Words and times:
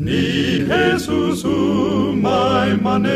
ni 0.00 0.64
Jesus 0.64 1.44
umay 1.44 2.72
manen. 2.80 3.12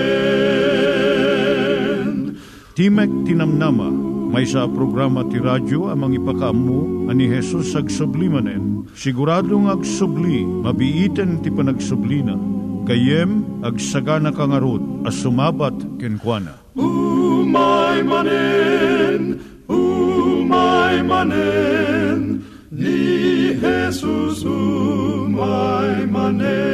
Timek 2.76 3.08
Tinamnama, 3.24 3.88
may 4.28 4.44
sa 4.44 4.68
programa 4.68 5.24
ti 5.30 5.40
radyo 5.40 5.88
amang 5.88 6.12
ipakaammo 6.12 7.08
ani 7.08 7.24
Hesus 7.30 7.72
ag 7.78 7.88
sublimanen. 7.88 8.84
Siguradong 8.92 9.72
ag 9.72 9.80
subli, 9.86 10.44
mabiiten 10.44 11.40
ti 11.40 11.48
panagsublina. 11.48 12.36
Kayem 12.84 13.64
ag 13.64 13.80
sagana 13.80 14.28
kangarot 14.28 15.08
as 15.08 15.16
sumabat 15.16 15.72
kenkwana. 15.96 16.60
Umay 16.76 18.04
manen, 18.04 19.40
umay 19.70 21.00
manen, 21.00 22.44
ni 22.68 23.56
Jesus 23.56 24.44
umay 24.44 26.04
manen. 26.10 26.73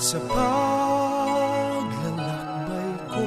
Sa 0.00 0.16
paglalakbay 0.32 1.92
ko 3.12 3.20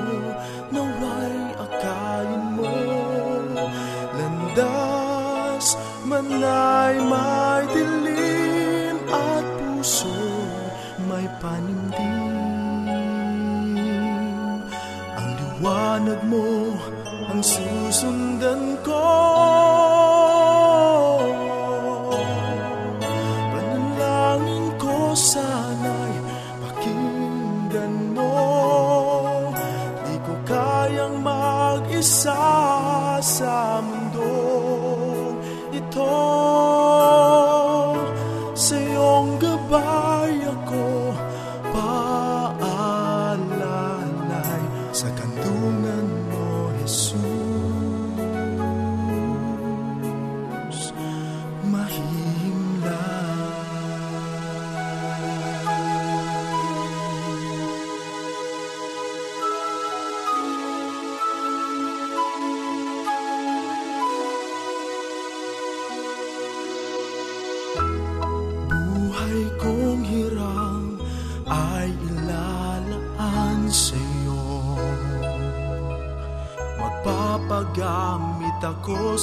naway 0.73 1.53
akayin 1.61 2.57
mo. 2.57 2.65
Landas 4.17 5.77
man 6.09 6.41
ay 6.41 6.97
may 6.97 7.61
dilim 7.77 8.97
at 9.05 9.45
puso 9.61 10.17
may 11.05 11.29
panimdim 11.37 12.25
Ang 15.13 15.29
liwanag 15.37 16.25
mo 16.25 16.73
ang 17.29 17.45
susundan 17.45 17.72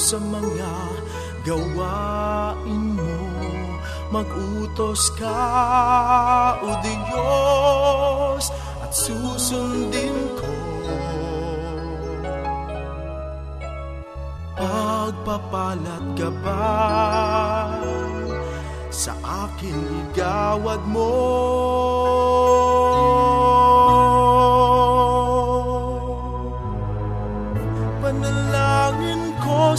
sa 0.01 0.17
mga 0.17 0.73
gawain 1.45 2.97
mo. 2.97 3.21
Magutos 4.09 5.13
ka, 5.13 6.57
O 6.57 6.73
Diyos, 6.81 8.49
at 8.81 8.89
susundin 8.89 10.17
ko. 10.41 10.49
Pagpapalat 14.57 16.05
ka 16.17 16.29
ba 16.41 16.73
sa 18.89 19.13
akin 19.21 19.77
igawad 20.09 20.81
mo? 20.89 21.13
Panalangin 28.01 28.60
ko 29.51 29.75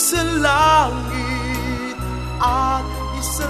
sa 0.00 0.24
langit 0.40 1.96
at 2.40 2.88
isalaysay. 3.20 3.49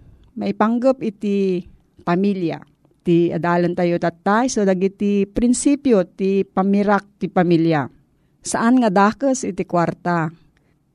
maipanggap 0.35 1.01
iti 1.03 1.65
pamilya. 2.01 2.61
Ti 3.01 3.33
adalan 3.33 3.73
tayo 3.73 3.97
tatay, 3.97 4.45
so 4.45 4.61
dagiti 4.61 5.25
prinsipyo 5.25 6.05
ti 6.05 6.45
pamirak 6.45 7.07
ti 7.17 7.25
pamilya. 7.25 7.89
Saan 8.41 8.81
nga 8.81 8.89
dakes 8.93 9.41
iti 9.41 9.65
kwarta? 9.65 10.29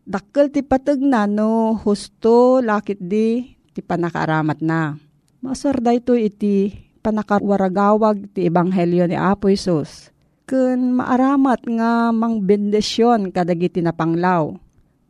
Dakkel 0.07 0.55
ti 0.55 0.63
pateg 0.63 1.03
na 1.03 1.27
no 1.27 1.75
husto 1.83 2.63
lakit 2.63 3.03
di 3.03 3.43
ti 3.75 3.83
panakaramat 3.83 4.63
na. 4.63 4.95
Masar 5.43 5.83
dayto 5.83 6.15
iti 6.15 6.71
panakawaragawag 7.03 8.31
ti 8.31 8.47
ebanghelyo 8.47 9.11
ni 9.11 9.19
Apo 9.19 9.51
Isus. 9.51 10.15
Kun 10.47 10.95
maaramat 10.95 11.67
nga 11.67 12.15
mang 12.15 12.47
bendesyon 12.47 13.35
kadagiti 13.35 13.83
na 13.83 13.91
panglaw. 13.91 14.55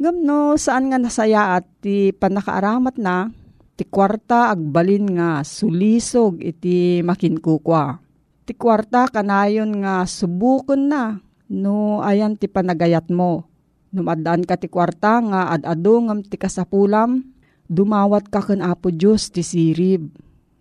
Gamno 0.00 0.56
saan 0.56 0.88
nga 0.88 0.96
nasaya 0.96 1.61
at 1.61 1.64
ti 1.84 2.17
panakaaramat 2.17 2.96
na 2.96 3.32
ti 3.76 3.84
kwarta 3.84 4.56
agbalin 4.56 5.20
nga 5.20 5.44
sulisog 5.44 6.40
iti 6.40 7.05
makinkukwa. 7.05 8.00
Ti 8.49 8.56
kwarta 8.56 9.12
kanayon 9.12 9.84
nga 9.84 10.08
subukon 10.08 10.88
na 10.88 11.20
no 11.52 12.00
ayan 12.00 12.34
ti 12.40 12.49
panagayat 12.49 13.12
mo. 13.12 13.44
Numadaan 13.93 14.43
ka 14.49 14.56
ti 14.56 14.67
kwarta 14.67 15.20
nga 15.23 15.40
ad-ado 15.55 15.94
ngam 16.08 16.20
ti 16.25 16.37
kasapulam, 16.40 17.23
dumawat 17.70 18.28
ka 18.28 18.43
ken 18.43 18.64
Apo 18.64 18.90
Diyos 18.90 19.31
ti 19.31 19.40
sirib. 19.40 20.11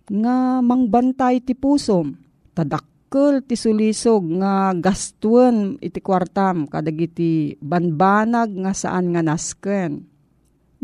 Nga 0.06 0.62
mangbantay 0.62 1.42
ti 1.42 1.52
pusom, 1.58 2.14
tadakkel 2.54 3.42
ti 3.42 3.58
sulisog 3.58 4.22
nga 4.38 4.70
gastuan 4.78 5.74
iti 5.82 5.98
kwartam 5.98 6.70
kadagiti 6.70 7.58
banbanag 7.58 8.54
nga 8.54 8.72
saan 8.72 9.10
nga 9.10 9.20
nasken. 9.26 10.06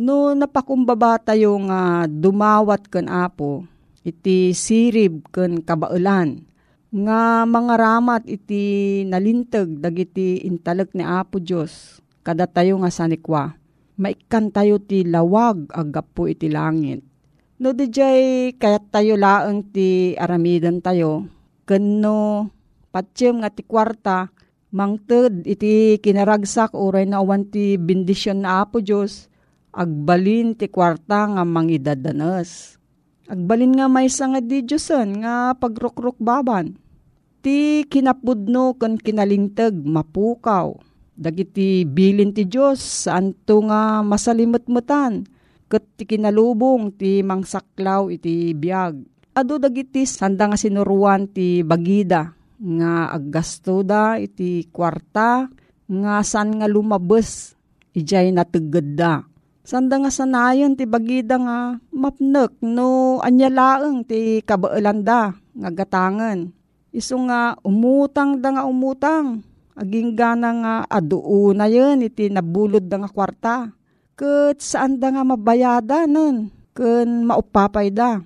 No 0.03 0.35
napakumbaba 0.35 1.15
tayo 1.23 1.55
nga 1.71 2.11
dumawat 2.11 2.91
ken 2.91 3.07
Apo, 3.07 3.71
iti 4.03 4.51
sirib 4.51 5.31
ken 5.31 5.63
kabaulan, 5.63 6.43
nga 6.91 7.47
mga 7.47 7.75
ramat 7.79 8.27
iti 8.27 9.07
nalintag 9.07 9.79
dagiti 9.79 10.43
intalek 10.43 10.91
ni 10.99 11.07
Apo 11.07 11.39
Diyos 11.39 12.03
kada 12.27 12.51
tayo 12.51 12.83
nga 12.83 12.91
sanikwa 12.91 13.55
maikan 13.95 14.51
tayo 14.51 14.83
ti 14.83 15.07
lawag 15.07 15.71
agapo 15.71 16.27
iti 16.27 16.51
langit. 16.51 17.07
No 17.63 17.71
dijay 17.71 18.51
kayat 18.59 18.91
tayo 18.91 19.15
laeng 19.15 19.71
ti 19.71 20.19
aramidan 20.19 20.83
tayo 20.83 21.31
kenno 21.63 22.51
patsem 22.91 23.39
nga 23.39 23.55
ti 23.55 23.63
kwarta 23.63 24.35
mangted 24.75 25.47
iti 25.47 26.03
kinaragsak 26.03 26.75
uray 26.75 27.07
na 27.07 27.23
awan 27.23 27.47
ti 27.47 27.79
bendisyon 27.79 28.43
na 28.43 28.67
Apo 28.67 28.83
Diyos 28.83 29.31
agbalin 29.73 30.55
ti 30.55 30.69
kwarta 30.69 31.33
nga 31.33 31.43
mangidadanes 31.43 32.77
agbalin 33.33 33.81
nga 33.81 33.89
may 33.89 34.13
nga 34.13 34.41
di 34.45 34.61
Diyosen 34.61 35.25
nga 35.25 35.57
pagrukruk 35.57 36.21
baban 36.21 36.77
ti 37.43 37.83
kinapudno 37.91 38.79
ken 38.79 38.97
kinalingteg 38.97 39.75
mapukaw. 39.83 40.79
Dagiti 41.13 41.85
bilin 41.85 42.33
ti 42.33 42.49
Diyos 42.49 42.81
saan 43.05 43.37
to 43.45 43.67
nga 43.69 44.01
masalimutmutan 44.01 45.29
ket 45.69 45.85
ti 45.99 46.09
kinalubong 46.09 46.95
ti 46.97 47.21
mangsaklaw 47.21 48.09
iti 48.09 48.57
biag. 48.57 48.97
Ado 49.37 49.61
dagiti 49.61 50.09
sanda 50.09 50.49
nga 50.49 50.57
sinuruan 50.57 51.29
ti 51.29 51.61
bagida 51.65 52.33
nga 52.57 53.13
aggasto 53.13 53.83
da 53.85 54.17
iti 54.17 54.69
kwarta 54.71 55.51
nga 55.89 56.15
san 56.25 56.63
nga 56.63 56.69
lumabes 56.71 57.59
ijay 57.93 58.33
nategged 58.33 58.97
da. 58.97 59.32
Sanda 59.63 59.99
nga 60.03 60.11
sanayon 60.11 60.75
ti 60.75 60.85
bagida 60.85 61.39
nga 61.39 61.79
mapnek 61.95 62.59
no 62.63 63.23
anyalaeng 63.23 64.03
ti 64.03 64.43
kabaelanda 64.43 65.39
nga 65.39 65.71
gatangen 65.71 66.51
Isu 66.93 67.25
nga 67.25 67.57
umutang 67.65 68.37
da 68.45 68.53
nga 68.53 68.65
umutang. 68.69 69.41
Aging 69.73 70.13
gana 70.13 70.53
nga 70.53 70.75
aduo 70.85 71.57
na 71.57 71.65
yun 71.65 72.05
iti 72.05 72.29
nabulod 72.29 72.85
da 72.85 73.01
nga 73.01 73.09
kwarta. 73.09 73.73
Kat 74.13 74.61
saan 74.61 75.01
da 75.01 75.09
nga 75.09 75.25
mabayada 75.25 76.05
nun. 76.05 76.53
Kun 76.77 77.25
maupapay 77.25 77.89
da. 77.89 78.21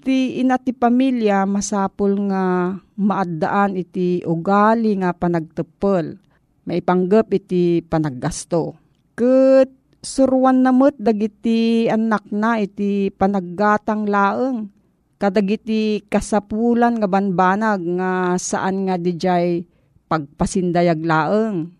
Ti 0.00 0.40
ina 0.40 0.56
ti 0.56 0.72
pamilya 0.72 1.44
masapul 1.44 2.16
nga 2.32 2.72
maaddaan 2.96 3.76
iti 3.76 4.24
ugali 4.24 4.96
nga 4.96 5.12
panagtepel. 5.12 6.16
Maipanggap 6.64 7.28
iti 7.36 7.84
panaggasto. 7.84 8.80
Kat 9.12 9.68
suruan 10.08 10.64
namot 10.64 10.96
dagiti 10.96 11.84
anak 11.92 12.24
na 12.32 12.56
iti 12.56 13.12
panaggatang 13.12 14.08
laeng 14.08 14.72
kadagiti 15.20 16.00
kasapulan 16.08 16.96
nga 16.96 17.10
banbanag 17.10 17.84
nga 18.00 18.40
saan 18.40 18.88
nga 18.88 18.96
dijay 18.96 19.68
pagpasindayag 20.08 21.04
laeng. 21.04 21.74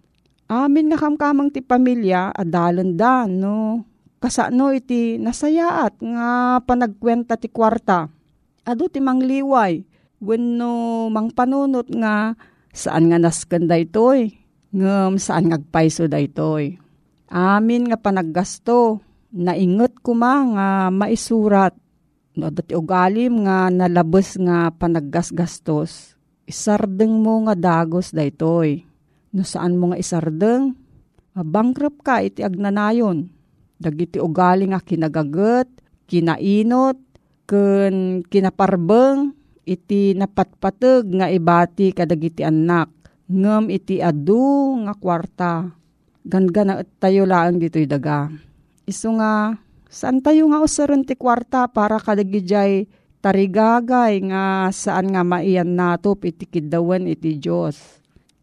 Amin 0.51 0.93
nga 0.93 1.01
kamkamang 1.01 1.49
ti 1.49 1.65
pamilya 1.65 2.35
adalan 2.37 2.99
da 2.99 3.25
no 3.25 3.89
kasano 4.21 4.75
iti 4.75 5.17
nasayaat 5.17 6.03
nga 6.03 6.61
panagkwenta 6.67 7.41
ti 7.41 7.49
kwarta. 7.49 8.11
Ado 8.69 8.85
ti 8.93 9.01
mangliway 9.01 9.81
wenno 10.21 11.09
mangpanunot 11.09 11.89
nga 11.95 12.37
saan 12.75 13.09
nga 13.09 13.17
nasken 13.23 13.71
daytoy 13.71 14.35
ngem 14.75 15.17
saan 15.17 15.49
ngagpayso 15.49 16.11
daytoy. 16.11 16.88
Amin 17.29 17.89
nga 17.89 18.01
panaggasto 18.01 19.05
nainget 19.29 20.01
kuma 20.01 20.41
nga 20.57 20.69
maisurat 20.89 21.77
no 22.33 22.49
dati 22.49 22.73
ugalim 22.73 23.45
nga 23.45 23.69
nalabas 23.69 24.41
nga 24.41 24.73
panaggasgastos 24.73 26.17
isardeng 26.49 27.21
mo 27.21 27.45
nga 27.45 27.53
dagos 27.53 28.17
daytoy 28.17 28.89
No 29.29 29.45
saan 29.45 29.77
mo 29.77 29.93
nga 29.93 30.01
isardeng, 30.01 30.73
bankrupt 31.37 32.01
ka 32.01 32.25
iti 32.25 32.41
agnanayon. 32.41 33.29
Dagiti 33.79 34.17
ugali 34.19 34.73
nga 34.73 34.81
kinagagat, 34.81 35.69
kinainot, 36.09 36.97
ken 37.45 38.25
kinaparbeng, 38.27 39.37
iti 39.69 40.17
napatpateg 40.17 41.13
nga 41.13 41.29
ibati 41.29 41.93
kadagiti 41.93 42.43
anak. 42.43 42.89
Ngem 43.29 43.69
iti 43.69 44.01
adu 44.01 44.81
nga 44.89 44.97
kwarta. 44.97 45.78
Gangana 46.29 46.85
at 46.85 46.89
tayo 47.01 47.25
laang 47.25 47.57
dito'y 47.57 47.89
daga. 47.89 48.29
Iso 48.85 49.17
nga, 49.17 49.57
saan 49.89 50.21
tayo 50.21 50.45
nga 50.53 50.61
usaran 50.61 51.01
ti 51.01 51.17
kwarta 51.17 51.65
para 51.73 51.97
kadagijay 51.97 52.85
tarigagay 53.25 54.21
nga 54.29 54.69
saan 54.69 55.17
nga 55.17 55.25
maiyan 55.25 55.73
natop 55.73 56.29
iti 56.29 56.45
kidawan 56.45 57.09
iti 57.09 57.41
Diyos. 57.41 57.81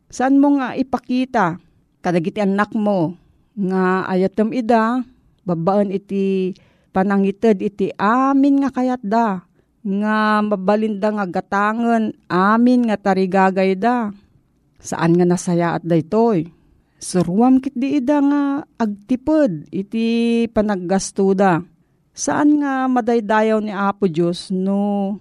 Saan 0.10 0.42
mo 0.42 0.58
nga 0.58 0.74
ipakita 0.74 1.62
kadagiti 2.02 2.42
anak 2.42 2.74
mo 2.74 3.22
nga 3.54 4.10
ayatom 4.10 4.50
ida, 4.50 5.06
babaan 5.46 5.94
iti 5.94 6.58
panangited 6.90 7.62
iti 7.62 7.94
amin 8.02 8.66
nga 8.66 8.74
kayat 8.74 9.06
da, 9.06 9.46
nga 9.86 10.42
mabalinda 10.42 11.14
nga 11.22 11.26
gatangan, 11.30 12.18
amin 12.34 12.90
nga 12.90 12.98
tarigagay 12.98 13.78
da. 13.78 14.10
Saan 14.82 15.14
nga 15.14 15.26
nasaya 15.30 15.78
at 15.78 15.86
daytoy? 15.86 16.50
Surwam 16.96 17.60
kit 17.60 17.76
di 17.76 18.00
ida 18.00 18.24
nga 18.24 18.64
agtipod 18.80 19.68
iti 19.70 20.48
panaggastuda. 20.52 21.60
Saan 22.16 22.64
nga 22.64 22.88
madaydayaw 22.88 23.60
ni 23.60 23.76
Apo 23.76 24.08
Diyos 24.08 24.48
no 24.48 25.20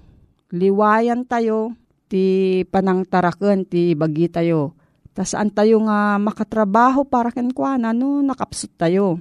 liwayan 0.54 1.26
tayo 1.26 1.74
ti 2.06 2.62
panangtaraken 2.70 3.66
ti 3.66 3.98
bagi 3.98 4.30
tayo. 4.30 4.78
Ta 5.10 5.26
saan 5.26 5.50
tayo 5.50 5.82
nga 5.82 6.18
makatrabaho 6.22 7.02
para 7.06 7.34
kenkwana 7.34 7.90
no 7.90 8.22
nakapsot 8.22 8.70
tayo. 8.78 9.18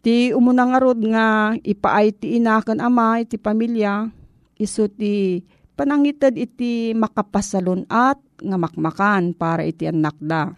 Ti 0.00 0.30
umunang 0.30 0.78
arod 0.78 1.02
nga 1.10 1.58
ipaay 1.58 2.14
ti 2.14 2.38
inakan 2.38 2.78
ama 2.78 3.18
iti 3.18 3.36
pamilya 3.36 4.08
iso 4.56 4.86
ti 4.86 5.42
panangited 5.74 6.38
iti 6.38 6.94
makapasalon 6.94 7.84
at 7.90 8.22
nga 8.38 8.56
makmakan 8.56 9.34
para 9.34 9.66
iti 9.66 9.90
anak 9.90 10.16
da. 10.22 10.54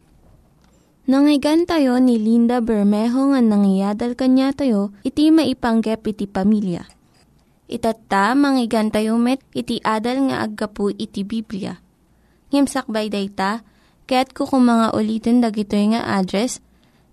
Nangyigan 1.06 1.70
tayo 1.70 2.02
ni 2.02 2.18
Linda 2.18 2.66
Bermejo 2.66 3.30
nga 3.30 3.38
nangyadal 3.38 4.18
kanya 4.18 4.50
tayo, 4.58 4.90
iti 5.06 5.30
maipanggep 5.30 6.02
iti 6.02 6.26
pamilya. 6.26 6.82
Itatta, 7.70 8.34
manggigan 8.34 8.90
met, 9.22 9.38
iti 9.54 9.78
adal 9.86 10.30
nga 10.30 10.42
aggapu 10.42 10.90
iti 10.98 11.22
Biblia. 11.22 11.78
Ngimsakbay 12.50 13.14
day 13.14 13.30
ta, 13.30 13.62
kaya't 14.10 14.34
kukumanga 14.34 14.98
ulitin 14.98 15.46
dagito 15.46 15.78
nga 15.78 16.18
address, 16.18 16.58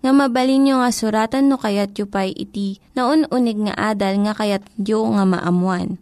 nga 0.02 0.10
mabalin 0.10 0.72
nga 0.72 0.88
suratan 0.88 1.52
no 1.52 1.60
kayat 1.60 1.94
yu 1.94 2.10
pa'y 2.10 2.34
iti 2.34 2.82
na 2.98 3.06
unig 3.06 3.70
nga 3.70 3.94
adal 3.94 4.18
nga 4.24 4.34
kayat 4.34 4.64
yu 4.80 5.04
nga 5.04 5.22
maamuan. 5.28 6.01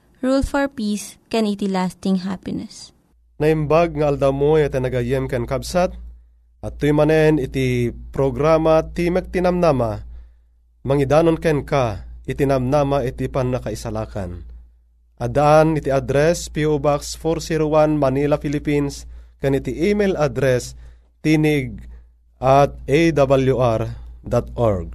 Rule 0.21 0.45
for 0.45 0.69
Peace, 0.69 1.17
can 1.33 1.49
iti 1.49 1.65
lasting 1.65 2.21
happiness 2.21 2.93
naimbag 3.41 3.97
nga 3.97 4.13
aldaw 4.13 4.29
mo 4.29 4.61
iti 4.61 4.77
nagayem 4.77 5.25
ken 5.25 5.49
kabsat, 5.49 5.97
at 6.61 6.73
tuy 6.77 6.93
manen 6.93 7.41
iti 7.41 7.89
programa 8.13 8.85
Timek 8.85 9.33
Tinamnama, 9.33 10.05
mangidanon 10.85 11.41
ken 11.41 11.65
ka, 11.65 12.05
itinamnama 12.29 13.01
iti 13.01 13.25
pan 13.33 13.49
nakaisalakan. 13.49 14.45
Adaan 15.17 15.77
iti 15.77 15.89
address 15.89 16.53
P.O. 16.53 16.77
Box 16.77 17.17
401 17.17 17.97
Manila, 17.97 18.37
Philippines, 18.37 19.09
ken 19.41 19.57
iti 19.57 19.73
email 19.89 20.13
address 20.21 20.77
tinig 21.25 21.81
at 22.37 22.77
awr.org. 22.85 24.87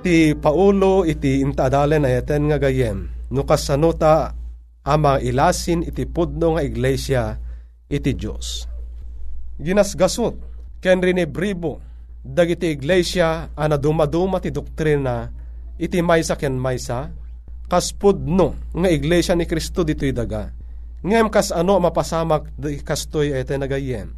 Ti 0.02 0.34
Paulo 0.34 1.06
iti 1.06 1.38
intadalen 1.38 2.02
ayaten 2.02 2.50
nga 2.50 2.58
gayem, 2.58 3.06
no 3.30 3.46
kasanuta 3.46 4.34
ama 4.82 5.22
ilasin 5.22 5.86
iti 5.86 6.04
pudno 6.04 6.58
nga 6.58 6.62
iglesia 6.66 7.38
iti 7.86 8.12
Diyos 8.18 8.66
ginasgasot 9.62 10.34
ken 10.82 10.98
rinibribo 10.98 11.78
dagiti 12.22 12.70
iglesia 12.70 13.50
ana 13.58 13.74
dumaduma 13.74 14.38
ti 14.38 14.54
doktrina 14.54 15.28
iti 15.76 15.98
maysa 15.98 16.38
ken 16.38 16.54
maysa 16.54 17.10
kaspudno 17.66 18.70
nga 18.70 18.88
iglesia 18.88 19.34
ni 19.34 19.48
Kristo 19.48 19.82
ditoy 19.82 20.14
daga. 20.14 20.54
Ngem 21.02 21.34
kas 21.34 21.50
ano 21.50 21.82
mapasamak 21.82 22.54
di 22.54 22.78
kastoy 22.78 23.34
ete 23.34 23.58
nagayem 23.58 24.14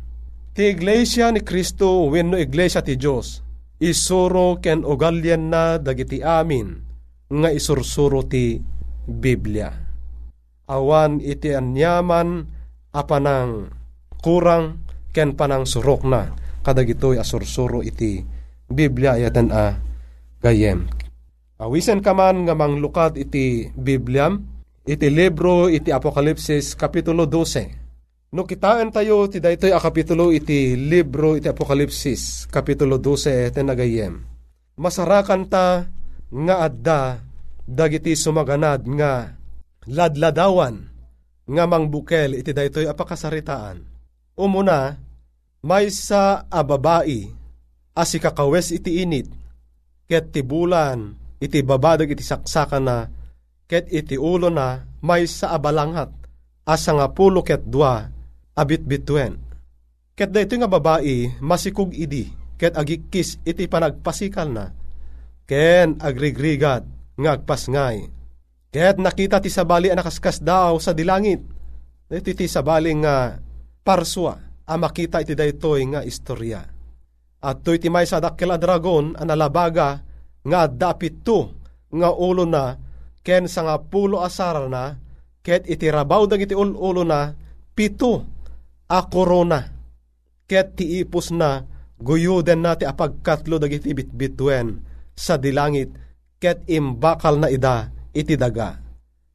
ti 0.54 0.70
iglesia 0.70 1.32
ni 1.34 1.42
Kristo 1.42 2.06
wenno 2.12 2.38
iglesia 2.38 2.84
ti 2.84 2.94
Dios 2.94 3.42
isuro 3.82 4.62
ken 4.62 4.86
ugalyen 4.86 5.50
na 5.50 5.80
dagiti 5.82 6.22
amin 6.22 6.78
nga 7.32 7.50
isursuro 7.50 8.22
ti 8.22 8.62
Biblia. 9.04 9.72
Awan 10.64 11.20
iti 11.20 11.52
anyaman 11.52 12.48
apanang 12.94 13.68
kurang 14.22 14.86
ken 15.12 15.36
panang 15.36 15.68
surok 15.68 16.02
na 16.08 16.43
kadagitoy 16.64 17.20
asursuro 17.20 17.84
iti 17.84 18.24
Biblia 18.64 19.20
ayatan 19.20 19.52
a 19.52 19.76
gayem. 20.40 20.88
Awisen 21.60 22.00
kaman 22.00 22.48
nga 22.48 22.56
manglukad 22.56 23.20
iti 23.20 23.68
Biblia 23.76 24.32
iti 24.88 25.08
libro 25.12 25.68
iti 25.68 25.92
Apokalipsis 25.92 26.72
kapitulo 26.74 27.28
12. 27.28 28.34
No 28.34 28.42
kitaan 28.42 28.90
tayo 28.90 29.30
ti 29.30 29.38
daytoy 29.38 29.70
a 29.70 29.78
kapitulo 29.78 30.34
iti 30.34 30.74
libro 30.74 31.36
iti 31.38 31.46
Apokalipsis 31.46 32.48
kapitulo 32.50 32.98
12 32.98 33.52
iti 33.52 33.60
nagayem. 33.62 34.14
Masarakan 34.74 35.46
ta 35.46 35.86
nga 36.32 36.54
adda 36.66 37.22
dagiti 37.62 38.18
sumaganad 38.18 38.82
nga 38.98 39.38
ladladawan 39.86 40.90
nga 41.44 41.64
mangbukel 41.68 42.34
iti 42.40 42.50
daytoy 42.50 42.88
apakasaritaan. 42.88 43.84
Umuna, 44.34 44.98
may 45.64 45.88
sa 45.88 46.44
ababai, 46.52 47.32
asi 47.96 48.20
kakawes 48.20 48.68
iti 48.68 49.00
init, 49.00 49.32
ket 50.04 50.28
tibulan, 50.28 51.16
iti 51.40 51.64
babadag 51.64 52.12
iti 52.12 52.20
saksakan 52.20 52.84
na, 52.84 53.08
ket 53.64 53.88
iti 53.88 54.20
ulo 54.20 54.52
na, 54.52 54.84
may 55.00 55.24
sa 55.24 55.56
abalanghat, 55.56 56.12
asa 56.68 56.92
nga 56.92 57.08
pulo 57.08 57.40
ket 57.40 57.64
dua, 57.64 58.12
abit 58.52 58.84
bituen. 58.84 59.40
Ket 60.12 60.36
da 60.36 60.44
ito 60.44 60.52
nga 60.60 60.68
babae, 60.68 61.40
masikug 61.40 61.96
idi, 61.96 62.28
ket 62.60 62.76
agikis 62.76 63.40
iti 63.48 63.64
panagpasikal 63.64 64.52
na, 64.52 64.68
ken 65.48 65.96
agrigrigat, 65.96 66.84
nga 67.16 67.40
agpasngay. 67.40 68.12
Ket 68.68 69.00
nakita 69.00 69.40
ti 69.40 69.48
sabali 69.48 69.88
anakaskas 69.88 70.44
daw 70.44 70.76
sa 70.76 70.92
dilangit, 70.92 71.40
iti 72.12 72.36
ti 72.36 72.44
sabali 72.52 72.92
nga 73.00 73.40
parswa, 73.80 74.43
a 74.64 74.74
makita 74.80 75.20
iti 75.20 75.36
daytoy 75.36 75.80
nga 75.92 76.00
istorya. 76.00 76.64
At 77.44 77.60
to'y 77.60 77.76
ti 77.76 77.92
may 77.92 78.08
sa 78.08 78.24
dakkel 78.24 78.52
a 78.52 78.56
dragon 78.56 79.12
ang 79.12 79.28
nalabaga 79.28 80.00
nga 80.44 80.60
dapit 80.64 81.20
to 81.20 81.52
nga 81.92 82.10
ulo 82.12 82.48
na 82.48 82.80
ken 83.20 83.44
sa 83.44 83.68
nga 83.68 83.76
pulo 83.80 84.24
asara 84.24 84.64
na 84.68 84.96
ket 85.44 85.68
iti 85.68 85.88
rabaw 85.92 86.24
dag 86.24 86.40
iti 86.40 86.56
ulo 86.56 87.04
na 87.04 87.36
pito 87.76 88.24
a 88.88 89.04
korona. 89.04 89.60
Ket 90.44 90.80
ti 90.80 91.00
ipos 91.00 91.32
na 91.32 91.64
guyuden 92.00 92.64
na 92.64 92.76
ti 92.76 92.84
apagkatlo 92.88 93.60
dagiti 93.60 93.92
bitbitwen. 93.92 94.80
Sa 95.12 95.36
dilangit 95.36 95.92
ket 96.40 96.64
imbakal 96.68 97.40
na 97.40 97.48
ida 97.52 97.92
iti 98.16 98.36
daga. 98.40 98.80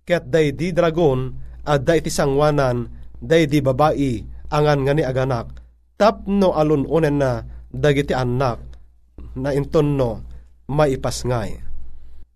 Ket 0.06 0.30
day 0.34 0.50
di 0.54 0.74
dragon 0.74 1.30
at 1.66 1.86
day 1.86 2.02
ti 2.02 2.10
sangwanan 2.10 2.90
day 3.22 3.46
di 3.46 3.62
babae 3.62 4.39
angan 4.50 4.86
nga 4.86 4.94
ni 4.98 5.04
aganak, 5.06 5.54
tapno 5.96 6.54
alununen 6.58 7.18
na 7.22 7.42
dagiti 7.70 8.14
anak 8.14 8.60
na 9.38 9.54
intonno 9.54 10.26
maipasngay. 10.70 11.52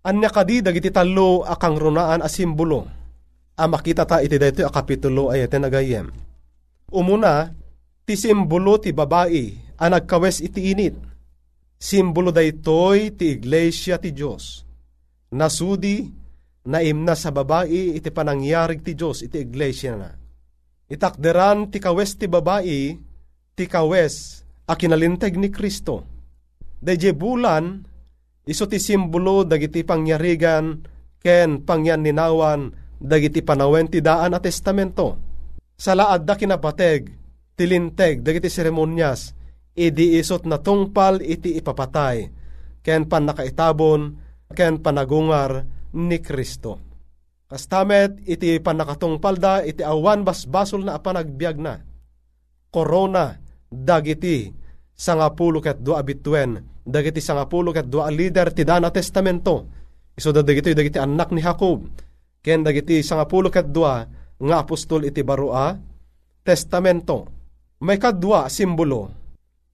Anya 0.03 0.29
kadi 0.29 0.61
dagiti 0.61 0.91
talo 0.91 1.47
akang 1.47 1.79
runaan 1.79 2.21
a 2.21 2.29
simbolo, 2.29 2.85
a 3.55 3.63
makita 3.65 4.03
ta 4.03 4.19
iti 4.19 4.35
dayto 4.35 4.67
a 4.67 4.71
kapitulo 4.71 5.31
ay 5.31 5.47
iti 5.47 5.57
nagayem. 5.57 6.07
Umuna, 6.93 7.49
ti 8.03 8.13
simbolo 8.19 8.77
ti 8.77 8.91
babae 8.91 9.75
a 9.79 9.85
nagkawes 9.89 10.43
iti 10.43 10.75
init. 10.75 10.95
Simbolo 11.79 12.31
daytoy 12.31 13.15
ti 13.15 13.39
iglesia 13.39 13.99
ti 13.99 14.11
Dios. 14.11 14.63
Nasudi 15.33 16.05
na 16.67 16.79
imna 16.79 17.15
sa 17.17 17.33
babae 17.33 17.97
iti 17.97 18.07
panangyarig 18.11 18.83
ti 18.85 18.93
Dios 18.95 19.23
iti 19.25 19.41
iglesia 19.41 19.97
na 19.97 20.22
Itakderan 20.93 21.73
ti 21.73 21.81
kawes 21.81 22.13
babae, 22.21 22.93
ti 23.57 23.65
kawes 23.65 24.45
a 24.69 24.77
kinalinteg 24.77 25.41
ni 25.41 25.49
Kristo. 25.49 26.05
Dayje 26.77 27.17
bulan, 27.17 27.81
iso 28.45 28.69
ti 28.69 28.77
simbolo 28.77 29.41
dagiti 29.41 29.81
pangyarigan 29.81 30.85
ken 31.17 31.65
pangyan 31.65 32.05
ninawan 32.05 32.69
dagiti 33.01 33.41
panawen 33.41 33.89
ti 33.89 34.05
daan 34.05 34.37
a 34.37 34.39
testamento. 34.39 35.17
Sa 35.73 35.97
laad 35.97 36.29
da 36.29 36.37
kinapateg, 36.37 37.09
tilinteg 37.57 38.21
dagiti 38.21 38.53
seremonyas, 38.53 39.33
idi 39.73 40.21
isot 40.21 40.45
na 40.45 40.61
tungpal 40.61 41.25
iti 41.25 41.57
ipapatay, 41.57 42.29
ken 42.85 43.09
pan 43.09 43.25
nakaitabon, 43.25 44.01
ken 44.53 44.77
panagungar 44.77 45.65
ni 45.97 46.21
Kristo. 46.21 46.92
Kastamet 47.53 48.25
iti 48.25 48.57
panakatong 48.57 49.21
palda 49.21 49.61
iti 49.61 49.85
awan 49.85 50.25
basbasol 50.25 50.89
na 50.89 50.97
apanagbiag 50.97 51.61
na. 51.61 51.77
Corona 52.73 53.37
dagiti 53.69 54.49
sangapulo 54.89 55.61
ket 55.61 55.77
dua 55.77 56.01
abituen 56.01 56.57
dagiti 56.81 57.21
sangapulo 57.21 57.69
ket 57.69 57.85
dua 57.85 58.09
leader 58.09 58.49
ti 58.49 58.65
dana 58.65 58.89
testamento. 58.89 59.69
Iso 60.17 60.33
da 60.33 60.41
dagiti 60.41 60.73
dagiti 60.73 60.97
anak 60.97 61.29
ni 61.29 61.45
Jacob. 61.45 61.85
Ken 62.41 62.65
dagiti 62.65 63.05
sangapulo 63.05 63.53
ket 63.53 63.69
dua 63.69 64.01
nga 64.41 64.55
apostol 64.57 65.05
iti 65.05 65.21
barua 65.21 65.77
testamento. 66.41 67.29
May 67.85 68.01
kadwa 68.01 68.49
simbolo. 68.49 69.13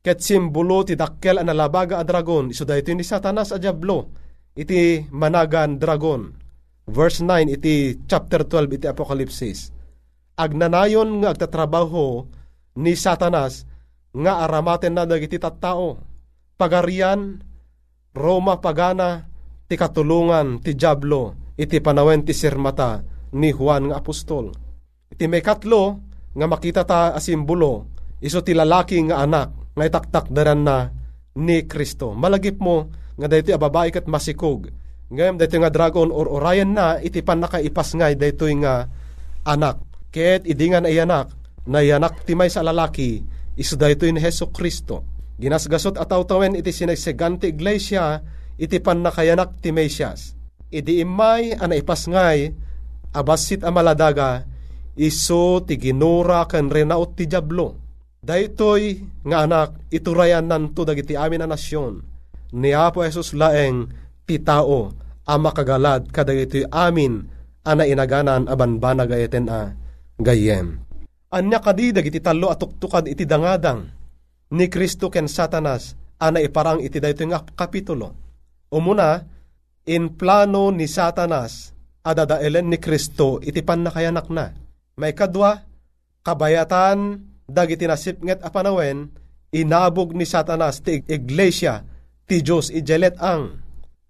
Ket 0.03 0.19
simbolo 0.19 0.83
ti 0.83 0.99
dakkel 0.99 1.39
analabaga 1.39 1.95
a 1.95 2.03
dragon 2.03 2.51
iso 2.51 2.67
da 2.67 2.75
iti 2.75 2.91
ni 2.91 3.07
Satanas 3.07 3.55
a 3.55 3.57
diablo 3.59 4.11
iti 4.51 5.07
managan 5.15 5.79
dragon 5.79 6.38
verse 6.89 7.21
9 7.21 7.56
iti 7.56 7.95
chapter 8.10 8.43
12 8.43 8.75
iti 8.82 8.86
Apokalipsis. 8.89 9.69
Agnanayon 10.36 11.21
nga 11.21 11.32
agtatrabaho 11.32 12.25
ni 12.82 12.97
Satanas 12.97 13.63
nga 14.12 14.43
aramaten 14.43 14.97
na 14.97 15.06
dagiti 15.06 15.38
tattao. 15.38 16.02
Pagarian, 16.60 17.39
Roma 18.12 18.60
pagana, 18.60 19.30
ti 19.69 19.78
katulungan 19.80 20.60
ti 20.60 20.75
Diablo, 20.75 21.54
iti 21.56 21.80
panawen 21.80 22.25
ti 22.25 22.34
sirmata 22.36 22.99
ni 23.38 23.54
Juan 23.54 23.93
nga 23.93 24.02
apostol. 24.02 24.52
Iti 25.08 25.30
may 25.30 25.45
katlo 25.45 26.04
nga 26.36 26.45
makita 26.49 26.84
ta 26.84 27.13
asimbolo, 27.15 27.88
iso 28.19 28.43
ti 28.43 28.52
lalaki 28.52 28.99
nga 29.08 29.23
anak 29.23 29.71
nga 29.78 29.84
itaktak 29.88 30.25
daran 30.34 30.65
na 30.65 30.91
ni 31.39 31.63
Kristo. 31.63 32.12
Malagip 32.17 32.60
mo 32.60 32.91
nga 33.15 33.28
dayto 33.30 33.56
ababae 33.56 33.93
kat 33.93 34.10
masikog 34.10 34.71
Ngayam 35.10 35.41
dito 35.41 35.58
nga 35.58 35.74
dragon 35.74 36.13
or 36.13 36.30
Orion 36.30 36.78
na 36.78 37.02
iti 37.02 37.26
pan 37.26 37.41
nakaipas 37.41 37.98
ngay 37.98 38.13
dito 38.13 38.45
nga 38.62 38.86
anak. 39.41 39.82
Ket 40.13 40.45
idingan 40.45 40.86
ay 40.86 41.02
anak 41.02 41.34
na 41.65 41.82
yanak 41.82 42.26
timay 42.26 42.50
sa 42.50 42.62
lalaki 42.62 43.26
iso 43.58 43.74
dito 43.74 44.06
ni 44.06 44.22
Heso 44.22 44.54
Kristo. 44.54 45.02
Ginasgasot 45.41 45.98
ataw 45.98 46.22
tawen 46.30 46.54
iti 46.54 46.69
sinagseganti 46.69 47.50
iglesia 47.50 48.22
iti 48.62 48.78
pan 48.78 49.02
nakayanak 49.02 49.58
ti 49.58 49.74
Mesias. 49.74 50.38
Idi 50.69 51.02
imay 51.02 51.58
ana 51.58 51.74
ipas 51.74 52.06
ngay 52.06 52.54
abasit 53.17 53.65
amaladaga 53.65 54.45
iso 54.93 55.65
ti 55.65 55.82
ginura 55.82 56.45
kan 56.45 56.69
renaot 56.69 57.17
ti 57.17 57.26
Diablo. 57.26 57.82
Daytoy 58.22 59.02
nga 59.26 59.48
anak 59.48 59.89
iturayan 59.89 60.45
nanto 60.45 60.86
dagiti 60.86 61.17
amin 61.17 61.41
na 61.41 61.50
nasyon. 61.50 62.04
Ni 62.54 62.78
Apo 62.78 63.02
Jesus 63.02 63.34
laeng 63.34 63.89
ti 64.29 64.37
tao 64.37 64.93
a 65.25 65.33
makagalad 65.41 66.13
kadagiti 66.13 66.61
amin 66.69 67.25
ana 67.65 67.89
inaganan 67.89 68.45
aban 68.45 68.77
banag 68.77 69.09
ayeten 69.09 69.49
a 69.49 69.73
gayem. 70.21 70.85
Anya 71.33 71.57
kadidag 71.57 72.05
iti 72.05 72.21
talo 72.21 72.53
at 72.53 72.61
tuktukad 72.61 73.09
iti 73.09 73.25
dangadang 73.25 73.89
ni 74.53 74.65
Kristo 74.69 75.09
ken 75.09 75.25
Satanas 75.25 75.97
ana 76.21 76.37
iparang 76.41 76.81
iti 76.81 77.01
dayto 77.01 77.25
nga 77.25 77.41
kapitulo. 77.41 78.13
Umuna, 78.69 79.17
in 79.89 80.13
plano 80.13 80.69
ni 80.69 80.85
Satanas 80.85 81.73
adadaelen 82.05 82.69
ni 82.69 82.77
Kristo 82.77 83.41
iti 83.41 83.61
panakayanak 83.65 84.29
na. 84.29 84.53
May 84.97 85.13
kadwa, 85.13 85.65
kabayatan 86.25 87.25
dagiti 87.49 87.85
nasipnget 87.85 88.41
a 88.45 88.49
panawen 88.49 89.09
inabog 89.53 90.13
ni 90.17 90.25
Satanas 90.25 90.81
ti 90.81 91.01
iglesia 91.05 91.85
ti 92.25 92.41
Diyos 92.41 92.73
ijelet 92.73 93.17
ang 93.21 93.68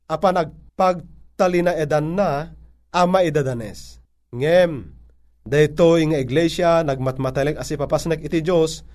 apa 0.10 0.28
nagpagtalina 0.34 1.78
edan 1.78 2.18
na 2.18 2.52
ama 2.90 3.22
idadanes. 3.22 4.02
Ngem, 4.34 5.00
dayto 5.46 5.98
nga 5.98 6.20
iglesia 6.22 6.82
nagmatmataleg 6.82 7.58
as 7.58 7.70
ipapasnek 7.70 8.26
iti 8.26 8.42
Diyos 8.46 8.86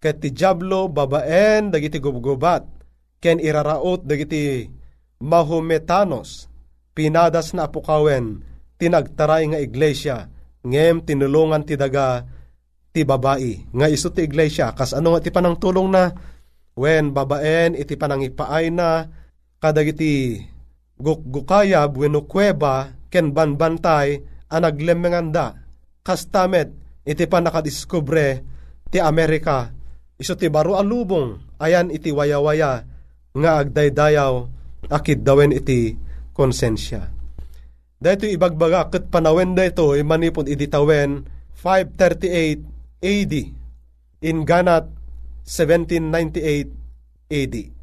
ket 0.00 0.20
ti 0.20 0.28
Diablo 0.32 0.92
babaen 0.92 1.72
dagiti 1.72 1.96
gubgubat 1.96 2.68
ken 3.20 3.40
iraraot 3.40 4.04
dagiti 4.04 4.68
mahumetanos 5.24 6.52
pinadas 6.92 7.56
na 7.56 7.64
apukawen 7.64 8.44
tinagtaray 8.76 9.48
nga 9.48 9.60
iglesia 9.60 10.28
ngem 10.60 11.00
tinulungan 11.00 11.64
ti 11.64 11.80
daga 11.80 12.28
ti 12.92 13.08
babae 13.08 13.72
nga 13.72 13.88
iso 13.88 14.12
ti 14.12 14.28
iglesia 14.28 14.76
kas 14.76 14.92
ano 14.92 15.16
nga 15.16 15.24
ti 15.24 15.32
panang 15.32 15.56
tulong 15.56 15.88
na 15.88 16.12
when 16.76 17.16
babaen 17.16 17.72
iti 17.72 17.96
panang 17.96 18.20
ipaay 18.20 18.68
na 18.68 19.08
kadagiti 19.62 20.40
gukgukaya 20.96 21.84
bueno 21.88 22.24
kuweba 22.24 22.96
ken 23.12 23.32
banbantay 23.36 24.20
a 24.48 24.56
naglemenganda 24.60 25.60
kas 26.06 26.28
tamet 26.32 26.72
iti 27.06 27.24
panakadiskubre 27.26 28.42
ti 28.88 28.98
Amerika 29.02 29.70
iso 30.16 30.34
ti 30.34 30.48
baro 30.48 30.80
alubong 30.80 31.58
ayan 31.60 31.92
iti 31.92 32.10
wayawaya 32.10 32.84
nga 33.36 33.50
agdaydayaw 33.60 34.34
akid 34.88 35.20
dawen 35.26 35.52
iti 35.52 35.92
konsensya. 36.32 37.12
Dahito 37.96 38.28
ibagbaga 38.28 38.92
kat 38.92 39.08
panawen 39.08 39.56
da 39.56 39.64
ito 39.64 39.96
manipon 40.04 40.44
iditawen 40.44 41.24
538 41.56 42.60
AD 43.00 43.34
in 44.20 44.36
Ganat 44.44 44.88
1798 45.48 47.32
AD. 47.32 47.75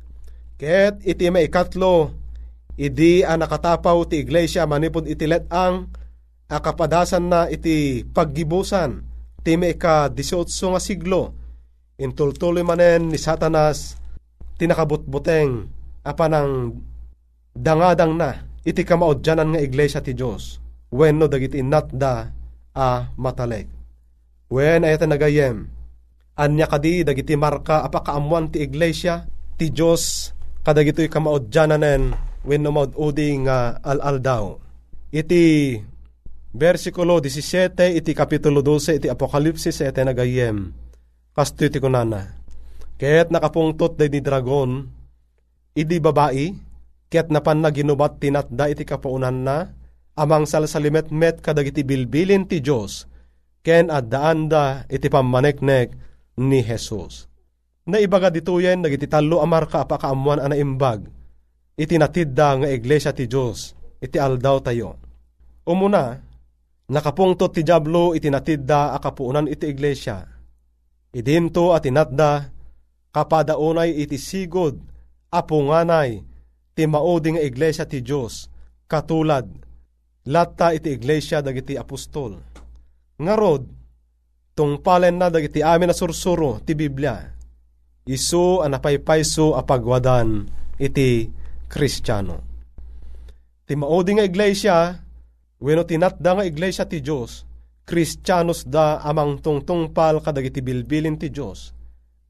Ket 0.64 1.04
iti 1.04 1.28
may 1.28 1.52
ikatlo, 1.52 2.16
idi 2.80 3.20
ang 3.20 3.44
nakatapaw 3.44 4.08
ti 4.08 4.24
iglesia 4.24 4.64
manipod 4.64 5.04
itilet 5.12 5.44
ang 5.52 5.92
akapadasan 6.48 7.28
na 7.28 7.52
iti 7.52 8.08
paggibusan. 8.08 9.04
Ti 9.44 9.60
may 9.60 9.76
ka 9.76 10.08
18 10.08 10.48
nga 10.72 10.80
siglo. 10.80 11.36
Intultuloy 12.00 12.64
manen 12.64 13.12
ni 13.12 13.20
Satanas 13.20 14.00
tinakabutbuteng 14.56 15.68
apanang 16.08 16.80
dangadang 17.52 18.16
na 18.16 18.48
iti 18.64 18.88
kamaudyanan 18.88 19.60
nga 19.60 19.60
iglesia 19.60 20.00
ti 20.00 20.16
Diyos. 20.16 20.64
Wenno 20.96 21.28
dagiti 21.28 21.60
natda 21.60 22.32
a 22.72 23.12
mataleg. 23.20 23.68
Wen 24.48 24.88
ayata 24.88 25.12
nagayem, 25.12 25.68
anya 26.40 26.72
kadi 26.72 27.04
dagiti 27.04 27.36
marka 27.36 27.84
apakaamuan 27.84 28.48
ti 28.48 28.64
iglesia 28.64 29.28
ti 29.60 29.68
Dios 30.64 30.72
kadagitoy 30.72 31.12
kamaudjananen 31.12 32.16
wenno 32.48 32.72
maududi 32.72 33.36
nga 33.44 33.84
al-aldaw. 33.84 34.56
Iti 35.12 35.76
versikulo 36.56 37.20
17 37.20 38.00
iti 38.00 38.16
kapitulo 38.16 38.64
12 38.64 39.04
iti 39.04 39.08
Apokalipsis 39.12 39.84
ete 39.84 40.00
nagayem. 40.08 40.72
Kasto 41.36 41.68
iti 41.68 41.84
kunana. 41.84 42.40
Ket 42.96 43.28
nakapungtot 43.28 44.00
day 44.00 44.08
ni 44.08 44.24
dragon, 44.24 44.88
idi 45.76 46.00
babae, 46.00 46.56
ket 47.12 47.28
napan 47.28 47.60
na 47.60 47.68
ginubat 47.68 48.24
tinatda 48.24 48.72
iti 48.72 48.88
kapaunan 48.88 49.44
na, 49.44 49.68
amang 50.16 50.48
salsalimet-met 50.48 51.44
kadagiti 51.44 51.84
bilbilin 51.84 52.48
ti 52.48 52.64
Diyos, 52.64 53.04
ken 53.66 53.92
addaanda 53.92 54.88
iti 54.88 55.12
pamaneknek 55.12 55.92
ni 56.40 56.64
Jesus. 56.64 57.33
Naibaga 57.84 58.32
dituyen 58.32 58.80
nagiti 58.80 59.12
talo 59.12 59.44
amarka 59.44 59.84
apakaamuan 59.84 60.40
ana 60.40 60.56
imbag, 60.56 61.04
iti 61.76 62.00
nga 62.00 62.70
iglesia 62.72 63.12
ti 63.12 63.28
Diyos, 63.28 63.76
iti 64.00 64.16
aldaw 64.16 64.64
tayo. 64.64 64.96
Umuna, 65.68 66.16
nakapungtot 66.88 67.52
ti 67.52 67.68
Diablo 67.68 68.16
iti 68.16 68.32
natidda 68.32 68.96
akapuunan 68.96 69.52
iti 69.52 69.68
iglesia. 69.68 70.24
Idinto 71.12 71.76
at 71.76 71.84
inatda, 71.84 72.48
kapadaunay 73.12 73.92
iti 74.00 74.16
sigod, 74.16 74.80
apunganay, 75.28 76.24
ti 76.72 76.88
maudi 76.88 77.36
nga 77.36 77.44
iglesia 77.44 77.84
ti 77.84 78.00
Diyos, 78.00 78.48
katulad, 78.88 79.44
latta 80.32 80.72
iti 80.72 80.88
iglesia 80.96 81.44
dagiti 81.44 81.76
apostol. 81.76 82.40
Ngarod, 83.20 83.64
tungpalen 84.56 85.20
na 85.20 85.28
dagiti 85.28 85.60
amin 85.60 85.92
na 85.92 85.96
sursuro 85.96 86.64
ti 86.64 86.74
Biblia, 86.74 87.33
isu 88.04 88.64
anapaypayso 88.64 89.56
apagwadan 89.56 90.48
iti 90.80 91.32
kristyano. 91.72 92.44
Ti 93.64 93.74
maudi 93.80 94.20
nga 94.20 94.28
iglesia, 94.28 94.92
wenno 95.64 95.84
tinatda 95.88 96.36
nga 96.36 96.44
iglesia 96.44 96.84
ti 96.84 97.00
Diyos, 97.00 97.48
kristyanos 97.88 98.68
da 98.68 99.00
amang 99.00 99.40
tungtungpal 99.40 100.20
kadagiti 100.20 100.60
bilbilin 100.60 101.16
ti 101.16 101.32
Diyos. 101.32 101.72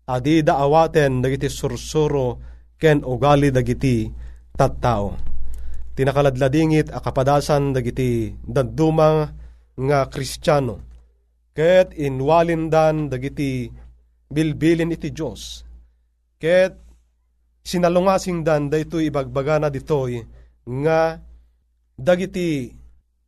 Adi 0.04 0.44
da 0.44 0.60
awaten 0.62 1.24
dagiti 1.24 1.48
sursuro 1.48 2.38
ken 2.78 3.02
ugali 3.02 3.50
dagiti 3.50 4.12
tattao. 4.54 5.16
Tinakaladladingit 5.94 6.92
a 6.92 7.00
kapadasan 7.00 7.72
dagiti 7.72 8.34
daduma 8.44 9.30
nga 9.78 10.00
kristyano. 10.12 10.76
Ket 11.54 11.94
inwalindan 11.94 13.14
dagiti 13.14 13.70
bilbilin 14.34 14.92
iti 14.92 15.14
Diyos. 15.14 15.62
Ket 16.42 16.74
sinalungasing 17.64 18.44
dan 18.44 18.68
daytoy 18.68 19.08
ibagbaga 19.08 19.62
na 19.62 19.70
ditoy 19.72 20.20
nga 20.68 21.22
dagiti 21.96 22.74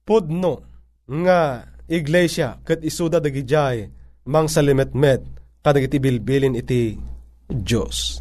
pudno 0.04 0.66
nga 1.06 1.64
iglesia 1.88 2.60
ket 2.66 2.82
isuda 2.84 3.22
dagijay 3.22 3.88
mang 4.28 4.50
salimetmet 4.50 5.22
kadagiti 5.62 6.02
bilbilin 6.02 6.58
iti 6.58 6.98
Dios. 7.46 8.20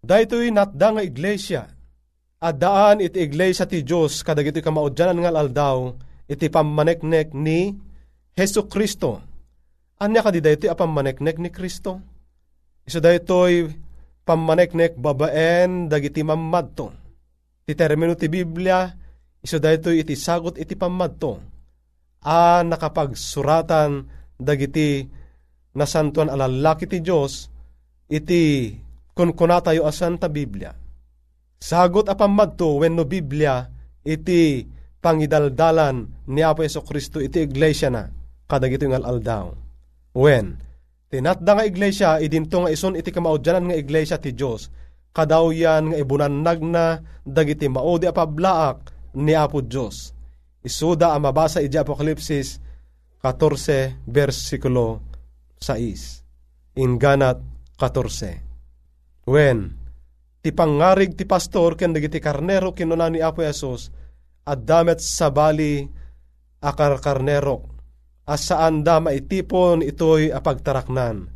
Daytoy 0.00 0.54
natda 0.54 0.94
nga 0.96 1.02
iglesia 1.02 1.62
at 2.38 2.54
daan 2.56 3.02
iti 3.02 3.26
iglesia 3.26 3.66
ti 3.66 3.82
Dios 3.82 4.22
kadagiti 4.22 4.62
kamaudyanan 4.62 5.18
nga 5.26 5.34
aldaw 5.34 5.78
iti 6.30 6.46
pamaneknek 6.46 7.34
ni 7.34 7.74
Heso 8.36 8.68
Kristo. 8.68 9.22
Anya 9.96 10.20
ka 10.20 10.28
di 10.28 10.44
daytoy 10.44 10.68
apamaneknek 10.68 11.40
ni 11.40 11.48
Kristo? 11.48 12.04
Isa 12.84 13.00
daytoy 13.00 13.72
pamaneknek 14.28 15.00
babaen 15.00 15.88
dagiti 15.88 16.20
mamadto. 16.20 16.92
Ti 17.64 17.72
termino 17.72 18.12
ti 18.12 18.28
Biblia, 18.28 18.92
isa 19.40 19.56
daytoy 19.56 20.04
iti 20.04 20.12
sagot 20.12 20.60
iti 20.60 20.76
pamadto 20.76 21.40
a 22.20 22.60
nakapagsuratan 22.60 24.04
dagiti 24.36 25.08
nasantuan 25.72 26.28
alalaki 26.28 26.84
ti 26.84 27.00
Diyos 27.00 27.48
iti 28.12 28.76
kunkuna 29.16 29.64
tayo 29.64 29.88
asan 29.88 30.20
ta 30.20 30.28
Biblia. 30.28 30.76
Sagot 31.56 32.12
apam 32.12 32.36
madto 32.36 32.84
wenno 32.84 33.08
Biblia 33.08 33.64
iti 34.04 34.60
pangidaldalan 35.00 36.28
ni 36.28 36.44
Apo 36.44 36.60
Kristo 36.84 37.16
iti 37.16 37.48
iglesia 37.48 37.88
na 37.88 38.12
kadagito 38.44 38.84
nga 38.92 39.00
aldaw. 39.00 39.65
When 40.16 40.56
tinatda 41.12 41.52
nga 41.60 41.68
iglesia 41.68 42.16
idinto 42.24 42.64
nga 42.64 42.72
ison 42.72 42.96
iti 42.96 43.12
kamaudyanan 43.12 43.68
nga 43.68 43.76
iglesia 43.76 44.16
ti 44.16 44.32
Diyos 44.32 44.72
kadaw 45.12 45.52
yan 45.52 45.92
nga 45.92 46.00
ibunannag 46.00 46.60
na 46.64 47.04
dagiti 47.22 47.68
maudi 47.68 48.08
apablaak 48.08 48.90
ni 49.20 49.36
Apo 49.36 49.60
Diyos 49.60 50.16
Isuda 50.66 51.14
ang 51.14 51.22
mabasa 51.22 51.62
iti 51.62 51.78
Apokalipsis 51.78 52.58
14 53.22 54.02
versikulo 54.10 54.98
6. 55.62 56.74
Inganat 56.82 57.38
14. 57.78 59.30
When, 59.30 59.78
ti 60.42 60.50
pangarig 60.50 61.14
ti 61.14 61.22
pastor 61.22 61.78
ken 61.78 61.94
dagiti 61.94 62.18
karnero 62.18 62.74
kinuna 62.74 63.06
ni 63.06 63.22
Apo 63.22 63.46
Yesus 63.46 63.94
at 64.42 64.66
damet 64.66 64.98
sa 64.98 65.30
bali 65.30 65.86
akar 66.58 66.98
karnero 68.26 68.34
as 68.34 68.50
saan 68.50 68.82
da 68.82 68.98
maitipon 68.98 69.86
itoy 69.86 70.34
apagtaraknan. 70.34 71.30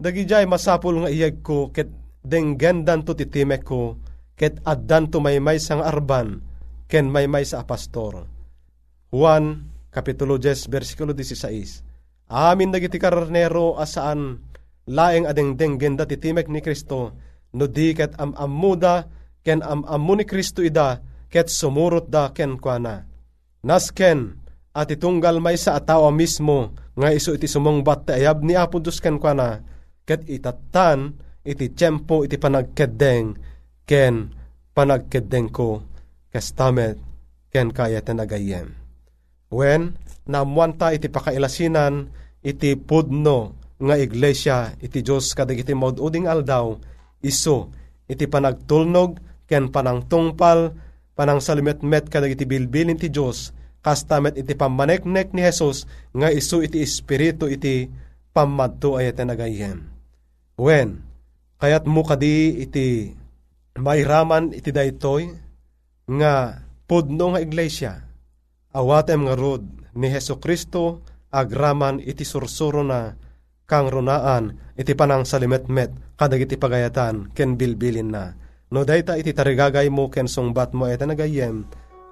Dagijay 0.00 0.48
masapul 0.48 1.04
nga 1.04 1.12
iyag 1.12 1.44
ko 1.44 1.68
ket 1.70 1.92
denggendan 2.24 3.04
to 3.04 3.12
titimek 3.12 3.62
ko 3.62 4.00
ket 4.34 4.58
addan 4.64 5.12
to 5.12 5.20
maymay 5.20 5.60
sang 5.60 5.84
arban 5.84 6.40
ken 6.88 7.12
maymay 7.12 7.44
sa 7.46 7.62
apastor 7.62 8.26
Juan 9.14 9.70
Kapitulo 9.94 10.42
10, 10.42 10.66
versikulo 10.66 11.14
16. 11.14 12.26
Amin 12.26 12.74
dagiti 12.74 12.98
karnero 12.98 13.78
asaan 13.78 14.42
laeng 14.90 15.30
adengdeng 15.30 15.78
genda 15.78 16.02
ti 16.02 16.18
timek 16.18 16.50
ni 16.50 16.58
Kristo 16.58 17.14
no 17.54 17.64
di 17.70 17.94
ket 17.94 18.18
am 18.18 18.34
amuda 18.34 19.06
ken 19.46 19.62
am 19.62 19.86
amu 19.86 20.18
ni 20.18 20.26
Kristo 20.26 20.66
ida 20.66 20.98
ket 21.30 21.46
sumurot 21.46 22.10
da 22.10 22.34
ken 22.34 22.58
kuana. 22.58 23.06
Nasken 23.62 24.43
at 24.74 24.90
itunggal 24.90 25.38
may 25.38 25.54
sa 25.54 25.78
atawa 25.78 26.10
mismo 26.10 26.74
nga 26.98 27.14
iso 27.14 27.30
iti 27.30 27.46
sumongbat 27.46 28.10
ti 28.10 28.12
ayab 28.18 28.42
ni 28.42 28.58
Apo 28.58 28.82
Diyos 28.82 28.98
ken 28.98 29.22
kuana 29.22 29.62
ket 30.02 30.26
itatan 30.26 31.14
iti 31.46 31.70
tiyempo 31.70 32.26
iti 32.26 32.34
panagkeddeng 32.34 33.38
ken 33.86 34.34
panagkeddeng 34.74 35.46
ko 35.54 35.86
kastamet 36.34 36.98
ken 37.54 37.70
kaya 37.70 38.02
tenagayem. 38.02 38.74
When 39.54 39.94
namuanta 40.26 40.90
iti 40.90 41.06
pakailasinan 41.06 42.10
iti 42.42 42.74
pudno 42.74 43.54
nga 43.78 43.94
iglesia 43.94 44.74
iti 44.82 45.06
Diyos 45.06 45.38
kadag 45.38 45.62
iti 45.62 45.70
maududing 45.70 46.26
aldaw 46.26 46.74
iso 47.22 47.70
iti 48.10 48.26
panagtulnog 48.26 49.22
ken 49.46 49.70
panangtungpal 49.70 50.74
panang 51.14 51.38
salimetmet 51.38 52.10
kadag 52.10 52.34
iti 52.34 52.42
bilbilin 52.42 52.98
ti 52.98 53.06
Diyos 53.06 53.54
kastamet 53.84 54.40
iti 54.40 54.56
pamaneknek 54.56 55.36
ni 55.36 55.44
Jesus 55.44 55.84
nga 56.16 56.32
iso 56.32 56.64
iti 56.64 56.80
espiritu 56.80 57.44
iti 57.44 57.92
pamadto 58.32 58.96
ay 58.96 59.12
nagayem. 59.12 59.84
When 60.56 61.04
kayat 61.60 61.84
mo 61.84 62.00
kadi 62.00 62.64
iti 62.64 63.12
mairaman 63.76 64.56
iti 64.56 64.72
daytoy 64.72 65.28
nga 66.08 66.64
pudno 66.88 67.36
nga 67.36 67.40
iglesia 67.44 67.92
awatem 68.74 69.28
nga 69.28 69.34
rod 69.38 69.62
ni 69.94 70.10
Heso 70.10 70.42
Kristo 70.42 71.04
agraman 71.30 72.02
iti 72.02 72.26
sursuro 72.26 72.82
na 72.82 73.14
kang 73.64 73.88
runaan 73.88 74.74
iti 74.74 74.92
panang 74.98 75.22
salimetmet 75.24 76.18
kadag 76.18 76.44
iti 76.44 76.58
pagayatan 76.58 77.30
ken 77.32 77.54
bilbilin 77.54 78.10
na. 78.10 78.34
No 78.74 78.82
dayta 78.82 79.14
iti 79.14 79.30
tarigagay 79.30 79.86
mo 79.90 80.10
ken 80.10 80.26
sungbat 80.26 80.74
mo 80.74 80.90
iti 80.90 81.06
nagayem 81.06 81.62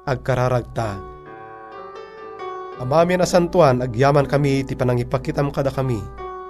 agkararagta. 0.06 1.11
Amami 2.80 3.20
na 3.20 3.28
santuan 3.28 3.84
agyaman 3.84 4.24
kami 4.24 4.64
iti 4.64 4.72
panangipakitam 4.72 5.52
kada 5.52 5.68
kami 5.68 6.00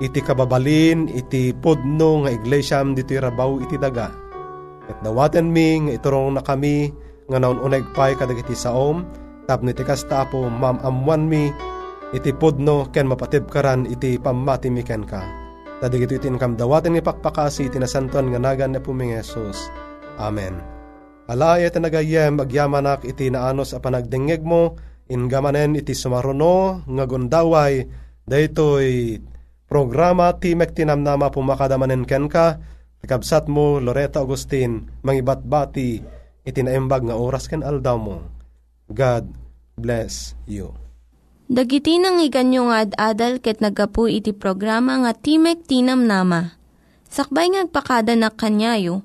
iti 0.03 0.19
kababalin 0.19 1.07
iti 1.11 1.55
podno 1.55 2.27
nga 2.27 2.31
iglesyam 2.35 2.99
dito 2.99 3.15
rabaw 3.15 3.63
iti 3.63 3.79
daga. 3.79 4.11
At 4.91 4.99
dawaten 5.07 5.55
mi 5.55 5.79
nga 5.87 5.93
iturong 5.95 6.35
na 6.35 6.43
kami 6.43 6.91
nga 7.31 7.39
naun 7.39 7.63
uneg 7.63 7.87
pay 7.95 8.19
kadag 8.19 8.43
iti 8.43 8.59
saom 8.59 9.07
tapno 9.47 9.71
iti 9.71 9.87
kastapo 9.87 10.47
mamamwan 10.51 11.31
mi 11.31 11.55
iti 12.11 12.35
pudno 12.35 12.91
ken 12.91 13.07
mapatib 13.07 13.47
karan 13.47 13.87
iti 13.87 14.19
pamati 14.19 14.71
mi 14.75 14.83
ken 14.83 15.07
ka. 15.07 15.23
Tadig 15.83 16.07
ito 16.07 16.15
itin 16.19 16.39
kam 16.39 16.55
dawaten 16.55 16.95
ni 16.95 17.03
pakpakasi 17.03 17.67
iti 17.67 17.79
nasantuan 17.79 18.31
nga 18.31 18.39
nagan 18.39 18.75
na 18.75 18.81
puming 18.83 19.19
Jesus. 19.19 19.59
Amen. 20.19 20.59
Alaya 21.27 21.71
iti 21.71 21.79
nagayem 21.79 22.39
agyamanak 22.43 23.07
iti 23.07 23.31
naanos 23.31 23.75
a 23.75 23.79
panagdengeg 23.83 24.43
mo 24.43 24.79
ingamanen 25.11 25.79
iti 25.79 25.95
sumaruno 25.97 26.87
nga 26.87 27.05
gundaway 27.09 27.87
daytoy 28.27 29.19
programa 29.67 30.37
Timek 30.37 30.77
Tinamnama 30.77 31.33
pumakadamanen 31.33 32.05
ken 32.05 32.29
ka 32.29 32.61
kabsat 33.03 33.51
mo 33.51 33.83
Loretta 33.83 34.23
Agustin 34.23 34.87
mangibatbati 35.03 35.91
iti 36.47 36.61
naimbag 36.63 37.07
nga 37.07 37.19
oras 37.19 37.51
ken 37.51 37.67
aldaw 37.67 37.99
mo. 37.99 38.23
God 38.91 39.31
bless 39.79 40.39
you. 40.47 40.75
Dagiti 41.53 41.99
nang 41.99 42.23
iganyo 42.23 42.71
nga 42.71 42.87
ad-adal 42.87 43.43
ket 43.43 43.61
nagapu 43.61 44.09
iti 44.09 44.33
programa 44.33 45.03
nga 45.03 45.13
Timek 45.13 45.67
Tinam 45.67 46.07
Nama. 46.07 46.57
Sakbay 47.13 47.53
ngagpakada 47.53 48.17
na 48.17 48.33
kanyayo, 48.33 49.05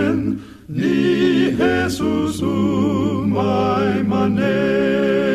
ni 0.71 1.51
Jesús 1.57 2.41
umay 2.41 4.03
manen. 4.03 5.30